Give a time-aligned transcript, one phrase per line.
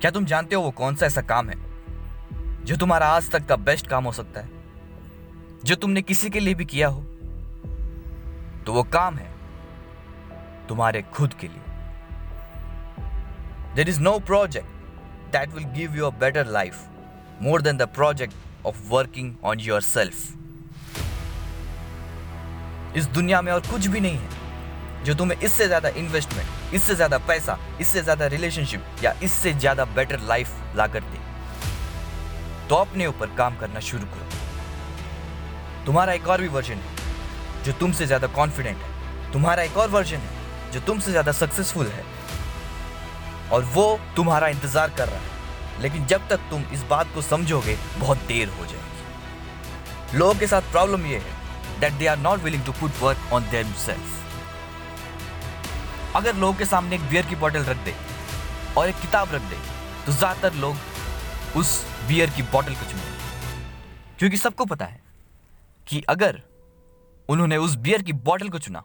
[0.00, 1.56] क्या तुम जानते हो वो कौन सा ऐसा काम है
[2.64, 4.48] जो तुम्हारा आज तक का बेस्ट काम हो सकता है?
[5.64, 7.00] जो तुमने किसी के लिए भी किया हो?
[8.66, 9.28] तो वो काम है
[10.68, 11.62] तुम्हारे खुद के लिए।
[13.74, 14.68] There is no project
[15.32, 16.74] that will give you a better life
[17.42, 20.16] more than the project of working on yourself
[22.96, 27.18] इस दुनिया में और कुछ भी नहीं है जो तुम्हें इससे ज़्यादा इन्वेस्टमेंट इससे ज़्यादा
[27.18, 31.18] पैसा, इससे ज़्यादा रिलेशनशिप या इससे ज़्यादा बेटर लाइफ ला कर दे।
[32.68, 34.26] तो अपने ऊपर काम करना शुरू करो।
[35.86, 40.16] तुम्हारा एक और भी वर्जन है, जो तुमसे ज़्यादा कॉन्फिडेंट है। तुम्हारा एक और वर्जन
[40.16, 42.04] है, जो तुमसे ज़्यादा सक्सेसफुल है।
[43.52, 47.76] और वो तुम्हारा इंतज़ार कर रहा है। लेकिन जब तक तुम इस बात को समझोगे,
[47.98, 52.64] बहुत देर हो जाएगी। लोगों के साथ प्रॉब्लम ये है that they are not willing
[52.64, 53.42] to put work on
[53.78, 54.19] themselves
[56.16, 57.94] अगर लोगों के सामने एक बियर की बोतल रख दे
[58.78, 59.56] और एक किताब रख दे
[60.06, 63.02] तो ज़्यादातर लोग उस बियर की बोतल को चुने
[64.18, 65.00] क्योंकि सबको पता है
[65.86, 66.40] कि अगर
[67.28, 68.82] उन्होंने उस बियर की बोतल को चुना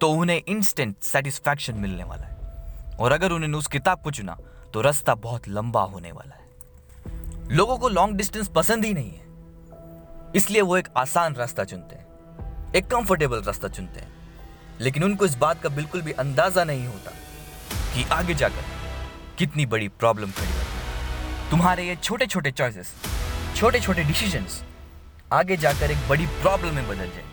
[0.00, 4.36] तो उन्हें इंस्टेंट सेटिस्फैक्शन मिलने वाला है। और अगर उन्होंने उस किताब को चुना
[4.74, 10.32] तो रास्ता बहुत लंबा होने वाला है। लोगों को लॉन्ग डिस्टेंस पसंद ही नहीं है।
[10.36, 14.16] इसलिए वो एक आसान रास्ता चुनते हैं, एक कंफर्टेबल रास्ता चुनते हैं।
[14.80, 17.10] लेकिन उनको इस बात का बिल्कुल भी अंदाज़ा नहीं होता
[17.94, 18.64] कि आगे जाकर
[19.38, 22.94] कितनी बड़ी प्रॉब्लम खड़ी है। तुम्हारे ये छोटे छोटे चॉइसेस
[23.56, 24.62] छोटे छोटे डिसीजंस
[25.32, 27.24] आगे जाकर एक बड़ी प्रॉब्लम में बदल जाए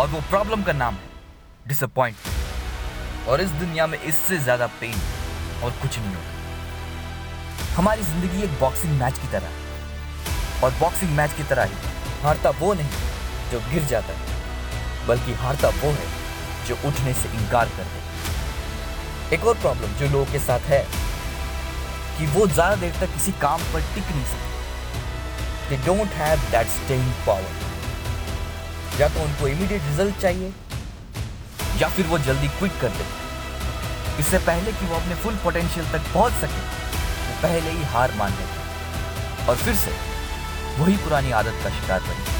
[0.00, 5.00] और वो प्रॉब्लम का नाम है डिसअपॉइंटमेंट और इस दुनिया में इससे ज़्यादा पेन
[5.64, 11.42] और कुछ नहीं होता। हमारी ज़िंदगी एक बॉक्सिंग मैच की तरह और बॉक्सिंग मैच की
[11.50, 11.74] तरह ही
[12.22, 12.90] हारता वो नहीं
[13.52, 14.38] जो गिर जाता है।
[15.08, 16.08] बल्कि हारता वो है
[16.66, 20.84] जो उठने से इनकार कर दे। एक और प्रॉब्लम जो लोगों के साथ है
[22.18, 26.66] कि वो ज़्यादा देर तक किसी काम पर टिक नहीं सकते। They don't have that
[26.70, 30.52] staying power या तो उनको इमीडिएट रिज़ल्ट चाहिए,
[31.80, 33.04] या फिर वो जल्दी क्विट कर दे।
[34.20, 36.62] इससे पहले कि वो अपने फुल पोटेंशियल तक पहुँच सके,
[37.26, 39.92] वो पहले ही हार मान लेते और फिर से
[40.78, 42.38] वही पुरानी आदत का शिकार बने।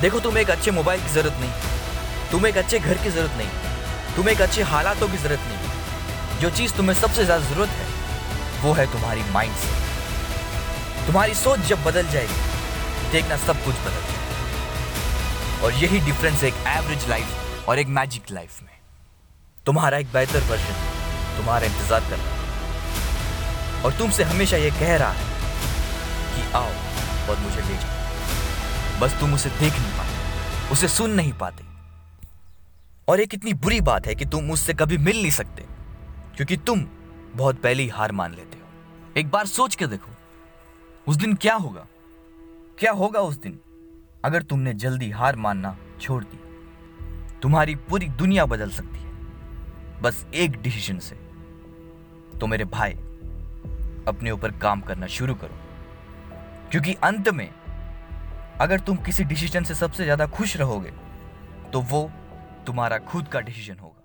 [0.00, 4.14] देखो, तुम्हें एक अच्छे मोबाइल की ज़रूरत नहीं। तुम्हें एक अच्छे घर की ज़रूरत नहीं।
[4.16, 7.86] तुम्हें एक अच्छे हालातों की ज़रूरत नहीं। जो चीज़ तुम्हें सबसे ज़्यादा ज़रूरत है,
[8.62, 9.68] वो है तुम्हारी माइंड से
[11.06, 12.40] तुम्हारी सोच जब बदल जाएगी,
[13.12, 18.30] देखना सब कुछ बदल जाएगा। और यही डिफरेंस है एक एवरेज लाइफ और एक मैजिक
[18.30, 18.74] लाइफ में।
[19.66, 20.76] तुम्हारा एक बेहतर वर्जन
[21.36, 25.24] तुम्हारा इंतज़ार कर रहा है। और तुमसे हमेशा ये कह रहा है
[26.34, 26.72] कि आओ
[27.30, 27.99] और मुझे ले जाओ।
[29.00, 31.64] बस तुम उसे देख नहीं पाते, उसे सुन नहीं पाते।
[33.08, 35.64] और एक इतनी बुरी बात है कि तुम उससे कभी मिल नहीं सकते,
[36.36, 36.84] क्योंकि तुम
[37.34, 40.12] बहुत पहले ही हार मान लेते हो। एक बार सोच के देखो,
[41.06, 41.86] उस दिन क्या होगा?
[42.78, 43.58] क्या होगा उस दिन?
[44.24, 46.38] अगर तुमने जल्दी हार मानना छोड़ दी
[47.42, 51.16] तुम्हारी पूरी दुनिया बदल सकती है। बस एक डिसीज़न से
[52.38, 52.92] तो मेरे भाई
[54.08, 55.58] अपने ऊपर काम करना शुरू करो,
[56.70, 57.48] क्योंकि अंत में
[58.60, 60.90] अगर तुम किसी डिसीज़न से सबसे ज़्यादा खुश रहोगे
[61.72, 62.10] तो वो
[62.66, 63.99] तुम्हारा खुद का डिसीज़न होगा।